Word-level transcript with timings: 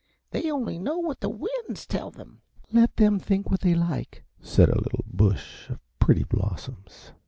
They 0.31 0.49
only 0.49 0.79
know 0.79 0.97
what 0.97 1.19
the 1.19 1.29
winds 1.29 1.85
tell 1.85 2.09
them." 2.09 2.41
"Let 2.71 2.95
them 2.97 3.19
think 3.19 3.51
what 3.51 3.59
they 3.61 3.75
like," 3.75 4.23
said 4.41 4.67
a 4.69 4.81
little 4.81 5.05
bush 5.05 5.69
of 5.69 5.79
pretty 5.99 6.23
blossoms. 6.23 7.11